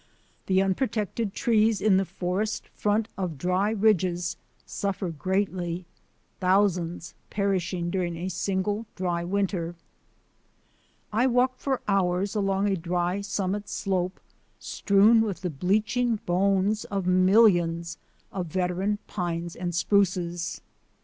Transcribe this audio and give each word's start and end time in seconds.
The 0.47 0.57
unpro 0.61 0.87
tected 0.89 1.31
trees 1.31 1.79
in 1.79 1.97
the 1.97 2.05
forest 2.05 2.69
front 2.69 3.07
of 3.19 3.37
dry 3.37 3.69
ridges 3.69 4.35
suffer 4.65 5.09
greatly, 5.11 5.85
thousands 6.39 7.13
perishing 7.29 7.91
during 7.91 8.17
a 8.17 8.27
single 8.27 8.87
dry 8.95 9.23
winter. 9.23 9.75
I 11.13 11.27
walked 11.27 11.59
for 11.61 11.81
hours 11.87 12.33
along 12.33 12.67
a 12.67 12.75
dry 12.75 13.21
summit 13.21 13.69
slope 13.69 14.19
strewn 14.57 15.21
with 15.21 15.41
the 15.41 15.51
bleaching 15.51 16.15
bones 16.25 16.83
of 16.85 17.05
millions 17.05 17.99
of 18.31 18.47
veteran 18.47 18.97
pines 19.05 19.55
and 19.55 19.75
spruces. 19.75 20.61